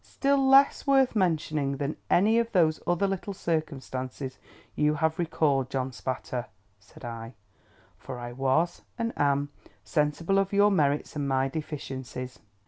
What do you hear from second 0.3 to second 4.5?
less worth mentioning than any of those other little circumstances